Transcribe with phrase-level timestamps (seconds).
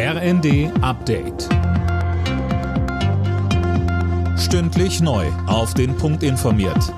[0.00, 1.48] RND Update.
[4.38, 5.26] Stündlich neu.
[5.48, 6.94] Auf den Punkt informiert.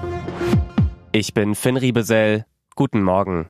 [1.10, 2.44] Ich bin Finn Riebesell.
[2.76, 3.49] Guten Morgen.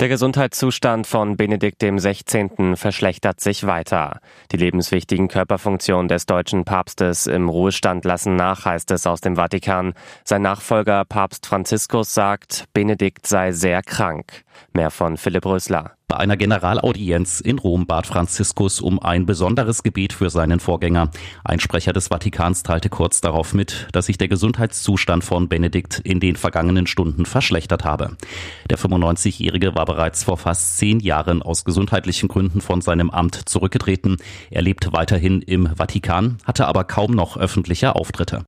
[0.00, 2.74] Der Gesundheitszustand von Benedikt XVI.
[2.74, 4.20] verschlechtert sich weiter.
[4.50, 9.92] Die lebenswichtigen Körperfunktionen des deutschen Papstes im Ruhestand lassen nach, heißt es aus dem Vatikan.
[10.24, 14.42] Sein Nachfolger Papst Franziskus sagt, Benedikt sei sehr krank.
[14.72, 15.92] Mehr von Philipp Rösler.
[16.12, 21.10] Bei einer Generalaudienz in Rom bat Franziskus um ein besonderes Gebet für seinen Vorgänger.
[21.42, 26.20] Ein Sprecher des Vatikans teilte kurz darauf mit, dass sich der Gesundheitszustand von Benedikt in
[26.20, 28.18] den vergangenen Stunden verschlechtert habe.
[28.68, 34.18] Der 95-Jährige war bereits vor fast zehn Jahren aus gesundheitlichen Gründen von seinem Amt zurückgetreten.
[34.50, 38.44] Er lebt weiterhin im Vatikan, hatte aber kaum noch öffentliche Auftritte.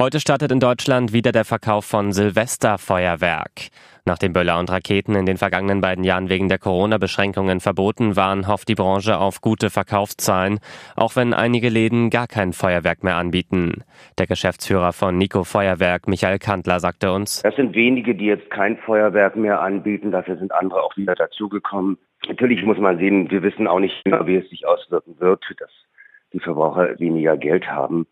[0.00, 3.70] Heute startet in Deutschland wieder der Verkauf von Silvesterfeuerwerk.
[4.04, 8.68] Nachdem Böller und Raketen in den vergangenen beiden Jahren wegen der Corona-Beschränkungen verboten waren, hofft
[8.68, 10.60] die Branche auf gute Verkaufszahlen,
[10.94, 13.82] auch wenn einige Läden gar kein Feuerwerk mehr anbieten.
[14.18, 18.76] Der Geschäftsführer von Nico Feuerwerk, Michael Kantler, sagte uns, Das sind wenige, die jetzt kein
[18.76, 21.98] Feuerwerk mehr anbieten, dafür sind andere auch wieder dazugekommen.
[22.28, 25.70] Natürlich muss man sehen, wir wissen auch nicht immer, wie es sich auswirken wird, dass
[26.32, 28.06] die Verbraucher weniger Geld haben.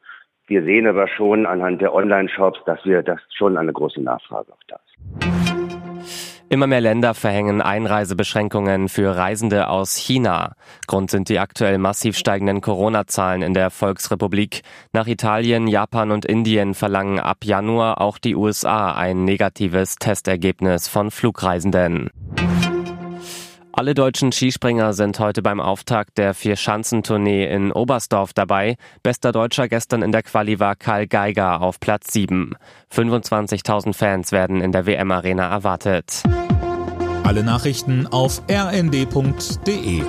[0.49, 4.63] Wir sehen aber schon anhand der Online-Shops, dass wir das schon eine große Nachfrage auch
[4.69, 4.97] da ist.
[6.49, 10.55] Immer mehr Länder verhängen Einreisebeschränkungen für Reisende aus China.
[10.87, 14.63] Grund sind die aktuell massiv steigenden Corona-Zahlen in der Volksrepublik.
[14.93, 21.11] Nach Italien, Japan und Indien verlangen ab Januar auch die USA ein negatives Testergebnis von
[21.11, 22.11] Flugreisenden.
[23.79, 28.77] Alle deutschen Skispringer sind heute beim Auftakt der Vier-Schanzentournee in Oberstdorf dabei.
[29.03, 32.55] Bester Deutscher gestern in der Quali war Karl Geiger auf Platz 7.
[32.91, 36.23] 25.000 Fans werden in der WM-Arena erwartet.
[37.23, 40.03] Alle Nachrichten auf rnd.de